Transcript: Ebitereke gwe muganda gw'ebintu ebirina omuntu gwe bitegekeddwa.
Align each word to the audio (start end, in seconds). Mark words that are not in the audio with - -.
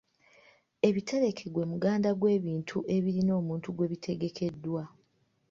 Ebitereke 0.87 1.45
gwe 1.49 1.69
muganda 1.71 2.09
gw'ebintu 2.19 2.77
ebirina 2.95 3.31
omuntu 3.41 3.67
gwe 3.75 3.89
bitegekeddwa. 3.91 4.83